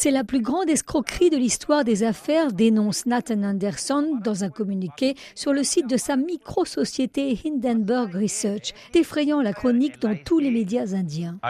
[0.00, 5.16] C'est la plus grande escroquerie de l'histoire des affaires, dénonce Nathan Anderson dans un communiqué
[5.34, 10.94] sur le site de sa micro-société Hindenburg Research, défrayant la chronique dans tous les médias
[10.94, 11.40] indiens.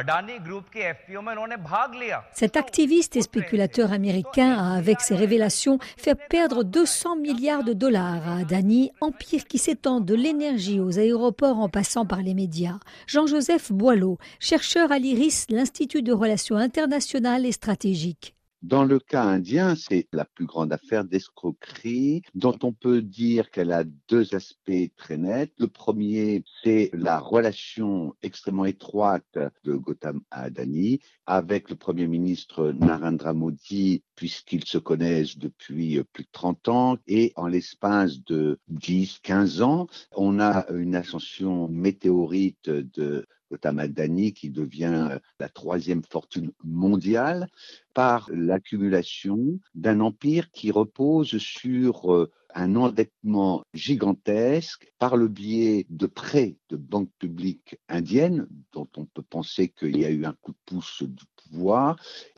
[2.32, 8.26] Cet activiste et spéculateur américain a, avec ses révélations, fait perdre 200 milliards de dollars
[8.26, 12.78] à Adani, empire qui s'étend de l'énergie aux aéroports en passant par les médias.
[13.08, 18.37] Jean-Joseph Boileau, chercheur à l'IRIS, l'Institut de relations internationales et stratégiques.
[18.62, 23.71] Dans le cas indien, c'est la plus grande affaire d'escroquerie dont on peut dire qu'elle
[23.71, 25.53] a deux aspects très nets.
[25.59, 33.33] Le premier, c'est la relation extrêmement étroite de Gautam Adani avec le Premier ministre Narendra
[33.33, 36.99] Modi, puisqu'ils se connaissent depuis plus de 30 ans.
[37.07, 43.25] Et en l'espace de 10, 15 ans, on a une ascension météorite de
[43.62, 47.48] Adani qui devient euh, la troisième fortune mondiale
[47.95, 56.07] par l'accumulation d'un empire qui repose sur euh, un endettement gigantesque par le biais de
[56.07, 60.52] prêts de banques publiques indiennes, dont on peut penser qu'il y a eu un coup
[60.52, 61.02] de pouce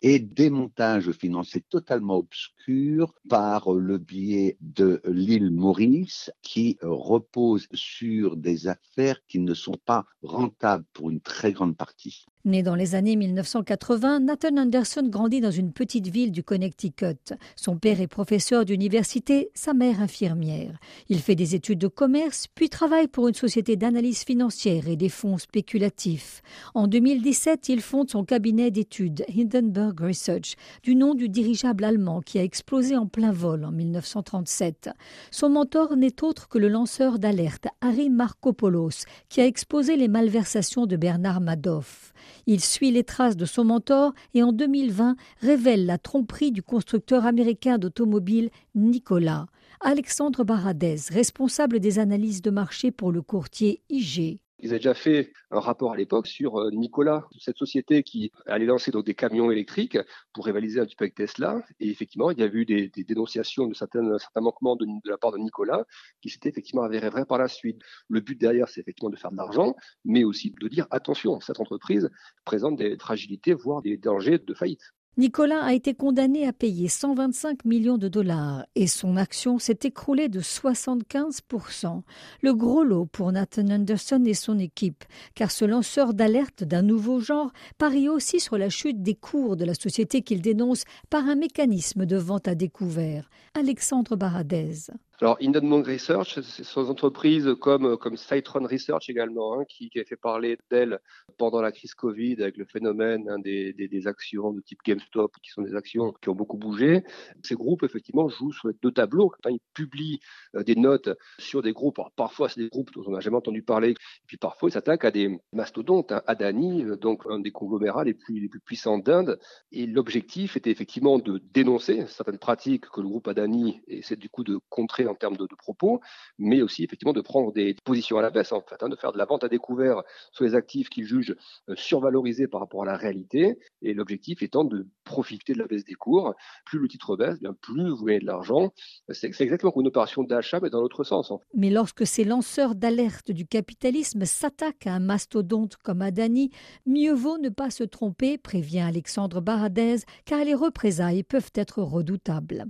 [0.02, 8.36] et des montages financiers totalement obscurs par le biais de l'île Maurice, qui repose sur
[8.36, 12.26] des affaires qui ne sont pas rentables pour une très grande partie.
[12.46, 17.34] Né dans les années 1980, Nathan Anderson grandit dans une petite ville du Connecticut.
[17.54, 20.78] Son père est professeur d'université, sa mère infirmière.
[21.10, 25.10] Il fait des études de commerce, puis travaille pour une société d'analyse financière et des
[25.10, 26.40] fonds spéculatifs.
[26.72, 32.38] En 2017, il fonde son cabinet d'études Hindenburg Research, du nom du dirigeable allemand qui
[32.38, 34.88] a explosé en plein vol en 1937.
[35.30, 40.86] Son mentor n'est autre que le lanceur d'alerte Harry Markopoulos, qui a exposé les malversations
[40.86, 42.14] de Bernard Madoff.
[42.46, 47.26] Il suit les traces de son mentor et en 2020 révèle la tromperie du constructeur
[47.26, 49.46] américain d'automobiles Nicolas.
[49.80, 54.38] Alexandre Baradez, responsable des analyses de marché pour le courtier IG.
[54.62, 58.66] Ils avaient déjà fait un rapport à l'époque sur euh, Nicolas, cette société qui allait
[58.66, 59.98] lancer des camions électriques
[60.32, 61.62] pour rivaliser un petit peu avec Tesla.
[61.78, 65.32] Et effectivement, il y a eu des, dénonciations de certains, certains manquements de, la part
[65.32, 65.84] de Nicolas
[66.20, 67.80] qui s'étaient effectivement avérés vrais par la suite.
[68.08, 71.60] Le but derrière, c'est effectivement de faire de l'argent, mais aussi de dire attention, cette
[71.60, 72.10] entreprise
[72.44, 74.92] présente des fragilités, voire des dangers de faillite.
[75.16, 80.28] Nicolas a été condamné à payer 125 millions de dollars et son action s'est écroulée
[80.28, 82.02] de 75%.
[82.42, 85.04] Le gros lot pour Nathan Anderson et son équipe,
[85.34, 89.64] car ce lanceur d'alerte d'un nouveau genre parie aussi sur la chute des cours de
[89.64, 93.28] la société qu'il dénonce par un mécanisme de vente à découvert.
[93.54, 94.90] Alexandre Baradez.
[95.22, 100.00] Alors, Hindenburg Research, ce sont des entreprises comme, comme Citron Research également, hein, qui, qui,
[100.00, 100.98] a fait parler d'elles
[101.36, 105.60] pendant la crise Covid avec le phénomène hein, des, actions de type GameStop, qui sont
[105.60, 107.04] des actions qui ont beaucoup bougé.
[107.42, 109.30] Ces groupes, effectivement, jouent sur deux tableaux.
[109.42, 110.20] Quand ils publient
[110.54, 113.36] euh, des notes sur des groupes, alors parfois c'est des groupes dont on n'a jamais
[113.36, 117.40] entendu parler, et puis parfois ils s'attaquent à des mastodontes, hein, Adani, euh, donc un
[117.40, 119.38] des conglomérats les plus, les plus puissants d'Inde.
[119.70, 124.44] Et l'objectif était effectivement de dénoncer certaines pratiques que le groupe Adani essaie du coup
[124.44, 126.00] de contrer en termes de, propos,
[126.38, 129.12] mais aussi effectivement de prendre des positions à la baisse, en fait, hein, de faire
[129.12, 131.36] de la vente à découvert sur les actifs qu'ils jugent
[131.68, 135.84] euh, survalorisés par rapport à la réalité, et l'objectif étant de profiter de la baisse
[135.84, 136.34] des cours.
[136.64, 138.72] Plus le titre baisse, bien plus vous gagnez de l'argent.
[139.08, 141.32] C'est exactement comme une opération d'achat, mais dans l'autre sens.
[141.54, 146.50] Mais lorsque ces lanceurs d'alerte du capitalisme s'attaquent à un mastodonte comme Adani,
[146.86, 152.66] mieux vaut ne pas se tromper, prévient Alexandre Baradez, car les représailles peuvent être redoutables.